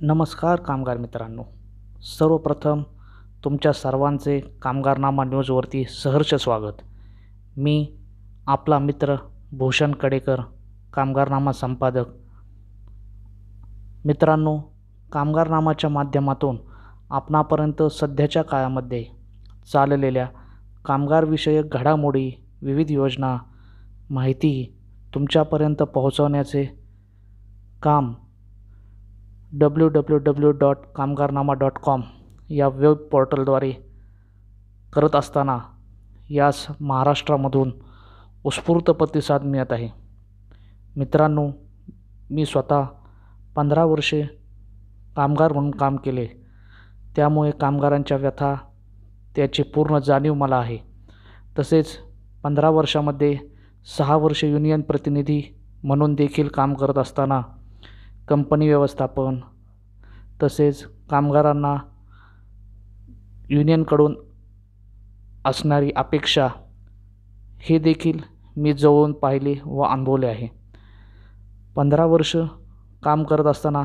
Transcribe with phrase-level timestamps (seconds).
[0.00, 1.42] नमस्कार कामगार मित्रांनो.
[2.18, 2.82] सर्वप्रथम
[3.44, 6.72] तुमच्या सर्वांचे कामगारनामा न्यूजवरती सहर्ष स्वागत.
[7.56, 7.92] मी
[8.46, 9.16] आपला मित्र
[9.52, 10.40] भूषण कडेकर
[10.94, 12.04] कामगारनामा संपादक.
[14.04, 14.60] मित्रांनो
[15.12, 16.56] कामगारनामाच्या माध्यमातून
[17.10, 19.04] आपणापर्यंत सध्याच्या काळामध्ये
[19.72, 20.26] चाललेल्या
[20.84, 22.30] कामगारविषयक घडामोडी
[22.62, 23.38] विविध योजना
[24.10, 24.78] माहिती
[25.14, 26.78] तुमच्यापर्यंत पोहोचवण्याचे
[27.82, 28.14] काम
[29.52, 32.00] W W W dot Kamgarnama dot com
[32.50, 33.72] या वेब पोर्टलद्वारे
[34.92, 35.58] करत असताना
[36.30, 37.72] यास महाराष्ट्रामधून
[38.44, 39.88] उत्स्फूर्त प्रतिसाद मिळत आहे.
[40.96, 41.48] मित्रांनो
[42.30, 42.82] मी स्वतः
[43.56, 44.22] पंधरा वर्षे
[45.16, 46.26] कामगार म्हणून काम केले.
[47.16, 48.54] त्यामुळे कामगारांच्या व्यथा
[49.36, 50.78] त्याची पूर्ण जाणीव मला आहे.
[51.58, 51.86] तसेच
[52.42, 53.38] पंधरा वर्षामध्ये
[53.98, 57.40] सहा वर्षे युनियन प्रतिनिधी म्हणून देखील काम करत असताना
[58.28, 59.40] कंपनी व्यवस्थापन
[60.42, 61.76] तसेच कामगारांना
[63.50, 64.16] युनियनकडून
[65.44, 66.48] असणारी अपेक्षा
[67.58, 68.18] हे देखील
[68.56, 70.48] मी जवळून पाहिले व अनुभवले आहे.
[71.76, 72.36] पंधरा वर्ष
[73.02, 73.82] काम करत असताना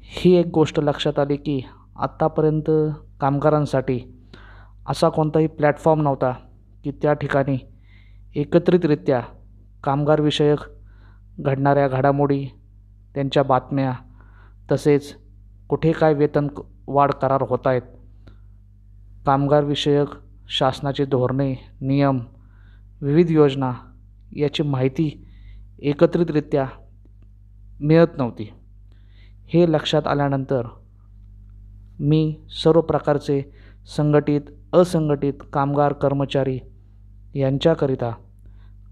[0.00, 1.62] ही एक गोष्ट लक्षात आली की
[1.96, 2.70] आत्तापर्यंत
[3.20, 4.00] कामगारांसाठी
[4.88, 6.32] असा कोणताही प्लॅटफॉर्म नव्हता
[6.84, 7.56] की त्या ठिकाणी
[8.34, 9.20] एकत्रितरित्या
[9.84, 10.58] कामगारविषयक
[11.40, 12.46] घडणाऱ्या घडामोडी
[13.14, 13.92] त्यांच्या बातम्या.
[14.72, 15.14] तसेच
[15.68, 16.46] कुठे काय वेतन
[16.86, 17.82] वाढ करार होत आहेत
[19.26, 20.08] कामगारविषयक
[20.48, 22.18] शासनाचे धोरणे नियम
[23.02, 23.72] विविध योजना
[24.36, 25.26] याची माहिती
[25.78, 26.66] एकत्रितरित्या
[27.80, 28.52] मिळत नव्हती.
[29.46, 30.66] हे लक्षात आल्यानंतर
[32.00, 33.42] मी सर्व प्रकारचे
[33.96, 34.40] संघटित
[34.72, 36.58] असंघटित कामगार कर्मचारी
[37.34, 38.12] यांच्याकरिता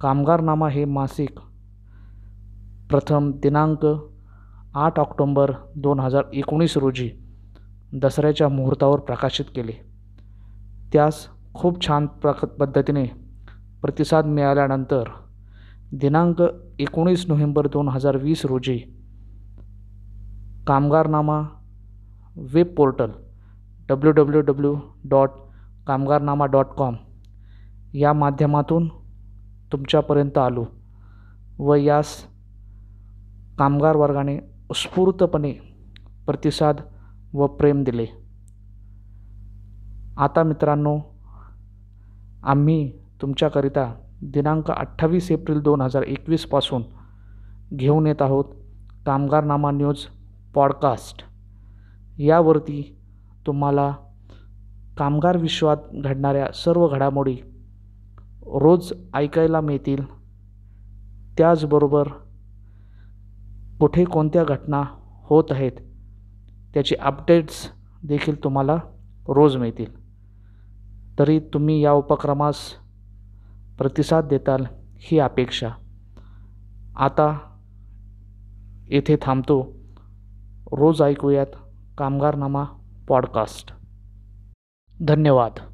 [0.00, 1.38] कामगारनामा हे मासिक
[2.90, 3.86] प्रथम दिनांक
[4.74, 7.10] आठ ऑक्टोंबर दोन हजार एकोणीस रोजी
[7.92, 9.72] दसऱ्याच्या मुहूर्तावर प्रकाशित केले.
[10.92, 13.04] त्यास खूप छान प्रक पद्धतीने
[13.82, 15.08] प्रतिसाद मिळाल्यानंतर
[15.92, 16.42] दिनांक
[16.78, 18.76] एकोणीस नोव्हेंबर दोन हजार वीस रोजी
[20.66, 21.40] Kamgarnama
[22.52, 23.10] web portal
[23.88, 24.74] W W W
[25.04, 25.30] dot
[25.86, 26.96] Kamgarnama dot com
[27.94, 28.88] या माध्यमातून
[29.72, 30.64] तुमच्यापर्यंत आलो
[31.58, 32.14] व यास
[33.58, 34.38] कामगार वर्गाने
[34.74, 35.52] स्फूर्तपणे
[36.26, 36.76] प्रतिसाद
[37.34, 38.06] व प्रेम दिले.
[40.16, 40.98] आता मित्रांनो
[42.42, 42.92] आम्ही
[43.22, 46.82] तुमच्याकरिता दिनांक अठ्ठावीस एप्रिल दोन हजार एकवीसपासून
[47.74, 48.44] घेऊन येत आहोत
[49.06, 50.06] कामगारनामा न्यूज
[50.54, 51.24] पॉडकास्ट.
[52.18, 52.98] यावरती
[53.46, 53.94] तुम्हाला
[54.98, 57.36] कामगार विश्वात घडणाऱ्या सर्व घडामोडी
[58.42, 60.04] रोज ऐकायला मिळतील.
[61.38, 62.06] त्याचबरोबर
[63.80, 64.82] कुठे कोणत्या घटना
[65.24, 65.72] होत आहेत
[66.74, 67.72] त्याचे अपडेट्स
[68.04, 68.76] देखील तुम्हाला
[69.28, 70.00] रोज मिळतील.
[71.18, 72.56] तरी तुम्ही या उपक्रमास
[73.78, 75.68] प्रतिसाद देताल ही अपेक्षा.
[76.96, 77.38] आता
[78.88, 79.76] येथे थांबतो.
[80.72, 81.46] रोज ऐकूयात
[81.98, 82.64] कामगारनामा
[83.08, 83.72] पॉडकास्ट.
[85.08, 85.69] धन्यवाद.